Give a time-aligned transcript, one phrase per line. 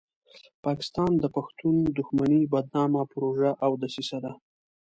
[0.65, 4.31] پاکستان د پښتون دښمنۍ بدنامه پروژه او دسیسه ده.